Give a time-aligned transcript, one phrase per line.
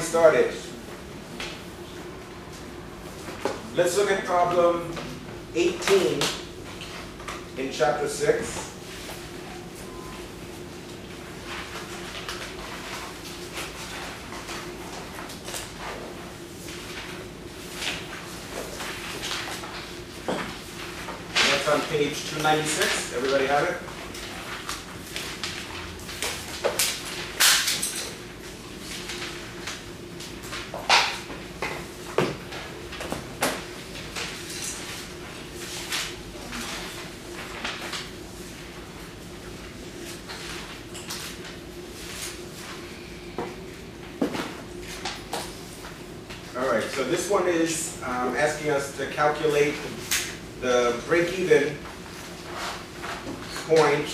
[0.00, 0.52] started.
[3.76, 4.92] Let's look at problem
[5.54, 6.20] 18
[7.56, 8.72] in chapter 6.
[21.34, 23.14] That's on page 296.
[23.14, 23.76] Everybody have it?
[46.54, 49.74] All right, so this one is um, asking us to calculate
[50.60, 51.74] the break-even
[53.66, 54.06] point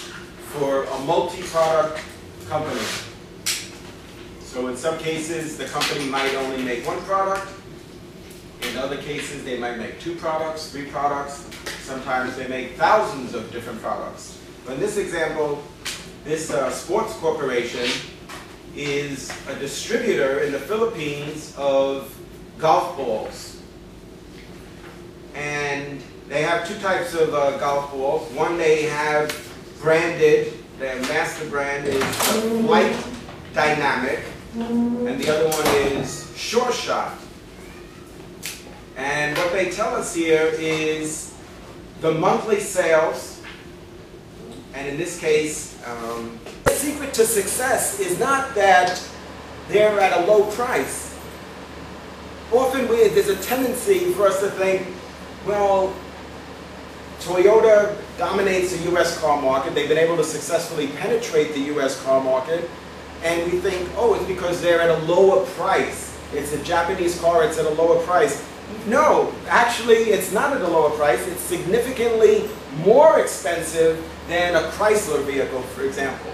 [0.52, 2.00] for a multi-product
[2.48, 2.80] company.
[4.42, 7.48] So in some cases, the company might only make one product.
[8.62, 11.50] In other cases, they might make two products, three products.
[11.80, 14.40] Sometimes they make thousands of different products.
[14.64, 15.64] But in this example,
[16.22, 17.90] this uh, sports corporation
[18.76, 22.14] is a distributor in the Philippines of
[22.58, 23.60] golf balls.
[25.34, 28.30] And they have two types of uh, golf balls.
[28.32, 29.32] One they have
[29.80, 32.04] branded, their master brand is
[32.66, 32.96] Flight
[33.54, 37.16] Dynamic, and the other one is Sure Shot.
[38.96, 41.34] And what they tell us here is
[42.00, 43.40] the monthly sales,
[44.74, 49.02] and in this case, um, the secret to success is not that
[49.68, 51.07] they're at a low price.
[52.52, 54.86] Often we, there's a tendency for us to think,
[55.46, 55.94] well,
[57.20, 59.74] Toyota dominates the US car market.
[59.74, 62.68] They've been able to successfully penetrate the US car market.
[63.22, 66.16] And we think, oh, it's because they're at a lower price.
[66.32, 68.46] It's a Japanese car, it's at a lower price.
[68.86, 71.26] No, actually, it's not at a lower price.
[71.26, 72.48] It's significantly
[72.84, 76.30] more expensive than a Chrysler vehicle, for example.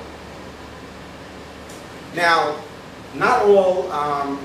[2.15, 2.61] Now,
[3.15, 4.41] not all, um,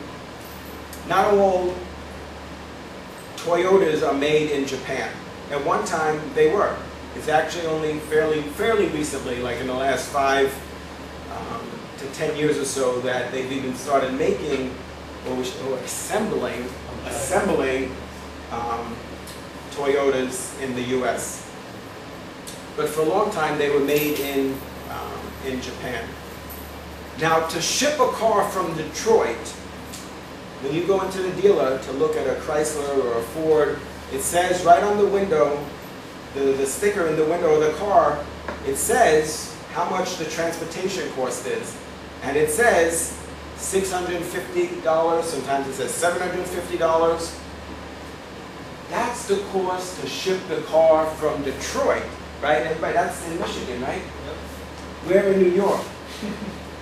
[1.09, 1.73] not all
[3.37, 5.11] Toyotas are made in Japan.
[5.49, 6.75] At one time, they were.
[7.15, 10.53] It's actually only fairly, fairly recently, like in the last five
[11.35, 11.65] um,
[11.97, 14.73] to ten years or so, that they've even started making
[15.27, 16.69] or, or assembling,
[17.05, 17.95] assembling
[18.51, 18.95] um,
[19.71, 21.49] Toyotas in the U.S.
[22.77, 24.55] But for a long time, they were made in
[24.89, 26.07] um, in Japan.
[27.19, 29.55] Now, to ship a car from Detroit,
[30.61, 33.79] when you go into the dealer to look at a Chrysler or a Ford,
[34.11, 35.63] it says right on the window,
[36.33, 38.23] the, the sticker in the window of the car,
[38.67, 41.77] it says how much the transportation cost is.
[42.23, 43.17] And it says
[43.55, 47.39] $650, sometimes it says $750.
[48.89, 52.03] That's the cost to ship the car from Detroit,
[52.41, 52.63] right?
[52.63, 54.01] Everybody, that's in Michigan, right?
[55.07, 55.81] We're in New York.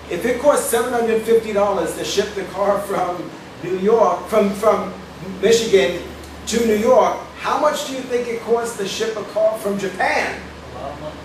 [0.09, 3.29] If it costs $750 to ship the car from
[3.63, 4.93] New York, from, from
[5.41, 6.01] Michigan
[6.47, 9.77] to New York, how much do you think it costs to ship a car from
[9.77, 10.41] Japan?
[10.75, 11.15] A lot of money.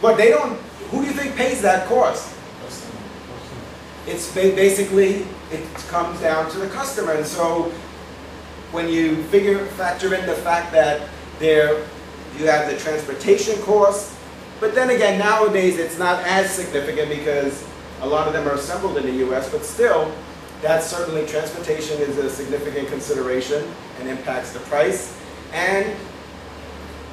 [0.00, 0.58] But they don't,
[0.90, 2.34] who do you think pays that cost?
[2.64, 3.00] Customer.
[4.06, 7.12] It's basically, it comes down to the customer.
[7.12, 7.72] And so
[8.72, 11.08] when you figure, factor in the fact that
[11.38, 11.84] there,
[12.38, 14.14] you have the transportation cost,
[14.60, 17.66] but then again, nowadays it's not as significant because
[18.00, 20.12] a lot of them are assembled in the US, but still,
[20.60, 23.64] that's certainly, transportation is a significant consideration
[24.00, 25.16] and impacts the price
[25.52, 25.94] and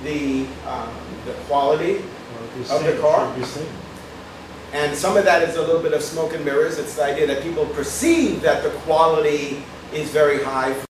[0.03, 0.89] the, um,
[1.25, 2.01] the quality
[2.67, 3.25] Well, Of the car?
[3.25, 3.69] it'd be safe.
[4.73, 6.77] And some of that is a little bit of smoke and mirrors.
[6.79, 9.63] It's the idea that people perceive that the quality
[9.93, 10.73] is very high